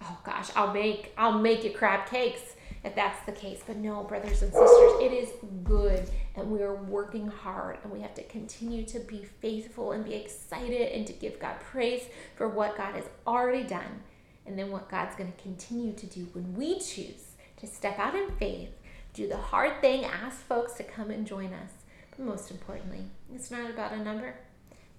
Oh 0.02 0.18
gosh, 0.24 0.50
I'll 0.56 0.74
make 0.74 1.14
I'll 1.20 1.38
make 1.38 1.64
you 1.64 1.70
crab 1.70 2.10
cakes 2.10 2.56
if 2.84 2.96
that's 2.96 3.24
the 3.28 3.32
case. 3.32 3.62
But 3.68 3.78
no, 3.78 4.04
brothers 4.04 4.42
and 4.42 4.52
sisters, 4.52 4.92
it 5.00 5.14
is 5.14 5.30
good 5.64 6.10
and 6.36 6.50
we 6.50 6.64
are 6.64 6.74
working 6.74 7.28
hard 7.28 7.78
and 7.84 7.94
we 7.94 8.02
have 8.02 8.16
to 8.16 8.24
continue 8.24 8.84
to 8.86 9.00
be 9.02 9.24
faithful 9.40 9.92
and 9.92 10.04
be 10.04 10.16
excited 10.16 10.94
and 10.94 11.06
to 11.06 11.14
give 11.14 11.40
God 11.40 11.60
praise 11.60 12.06
for 12.34 12.48
what 12.48 12.76
God 12.76 12.96
has 12.96 13.04
already 13.28 13.62
done 13.68 14.02
and 14.48 14.58
then 14.58 14.72
what 14.72 14.90
God's 14.90 15.16
going 15.16 15.32
to 15.32 15.44
continue 15.44 15.94
to 15.94 16.08
do 16.08 16.28
when 16.34 16.56
we 16.56 16.80
choose 16.80 17.36
to 17.58 17.68
step 17.68 18.00
out 18.00 18.16
in 18.16 18.32
faith, 18.40 18.72
do 19.14 19.28
the 19.28 19.38
hard 19.38 19.80
thing, 19.80 20.06
ask 20.06 20.40
folks 20.40 20.74
to 20.74 20.84
come 20.84 21.12
and 21.12 21.28
join 21.28 21.54
us. 21.54 21.70
But 22.10 22.26
most 22.26 22.50
importantly, 22.50 23.04
it's 23.32 23.52
not 23.52 23.70
about 23.70 23.92
a 23.92 24.04
number, 24.04 24.34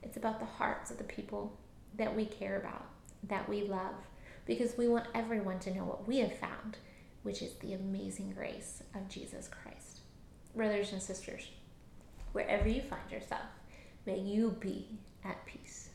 it's 0.04 0.16
about 0.16 0.38
the 0.38 0.46
hearts 0.46 0.92
of 0.92 0.98
the 0.98 1.04
people 1.04 1.58
that 1.96 2.14
we 2.14 2.26
care 2.26 2.58
about, 2.58 2.86
that 3.24 3.48
we 3.48 3.62
love, 3.62 3.94
because 4.46 4.76
we 4.76 4.88
want 4.88 5.06
everyone 5.14 5.58
to 5.60 5.74
know 5.74 5.84
what 5.84 6.06
we 6.06 6.18
have 6.18 6.38
found, 6.38 6.78
which 7.22 7.42
is 7.42 7.54
the 7.54 7.74
amazing 7.74 8.32
grace 8.36 8.82
of 8.94 9.08
Jesus 9.08 9.48
Christ. 9.48 10.00
Brothers 10.54 10.92
and 10.92 11.02
sisters, 11.02 11.50
wherever 12.32 12.68
you 12.68 12.80
find 12.80 13.10
yourself, 13.10 13.42
may 14.06 14.18
you 14.18 14.56
be 14.60 14.98
at 15.24 15.44
peace. 15.46 15.87